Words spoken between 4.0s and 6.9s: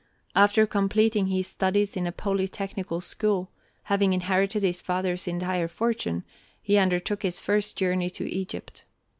inherited his father's entire fortune, he